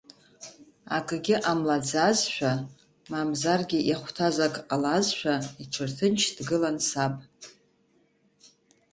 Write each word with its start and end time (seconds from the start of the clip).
Акгьы 0.97 1.35
ҟамлаӡазшәа, 1.43 2.51
мамзаргьы 3.09 3.79
иахәҭаз 3.89 4.37
акы 4.45 4.61
ҟалазшәа, 4.67 5.35
иҽырҭынч 5.63 6.21
дгылан 6.37 6.77
саб. 6.89 7.13